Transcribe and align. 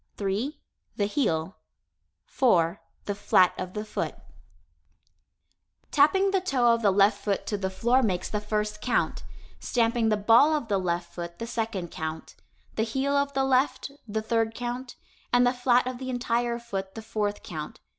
3, 0.17 0.59
the 0.95 1.05
heel. 1.05 1.57
4, 2.25 2.81
the 3.05 3.13
flat 3.13 3.53
of 3.59 3.73
the 3.75 3.85
foot. 3.85 4.15
[Illustration: 4.17 4.81
The 5.91 6.01
Four 6.01 6.07
Different 6.09 6.31
Parts 6.31 6.31
of 6.31 6.31
the 6.31 6.31
Foot] 6.31 6.31
Tapping 6.31 6.31
the 6.31 6.41
toe 6.41 6.73
of 6.73 6.81
the 6.81 6.97
left 6.97 7.23
foot 7.23 7.45
to 7.45 7.57
the 7.59 7.69
floor 7.69 8.01
makes 8.01 8.29
the 8.31 8.41
first 8.41 8.81
count; 8.81 9.23
stamping 9.59 10.09
the 10.09 10.17
ball 10.17 10.55
of 10.55 10.69
the 10.69 10.79
left 10.79 11.13
foot, 11.13 11.37
the 11.37 11.45
second 11.45 11.91
count; 11.91 12.33
the 12.77 12.81
heel 12.81 13.15
of 13.15 13.33
the 13.33 13.43
left, 13.43 13.91
the 14.07 14.23
third 14.23 14.55
count; 14.55 14.95
and 15.31 15.45
the 15.45 15.53
flat 15.53 15.85
of 15.85 15.99
the 15.99 16.09
entire 16.09 16.57
foot 16.57 16.95
the 16.95 17.03
fourth 17.03 17.43
count. 17.43 17.79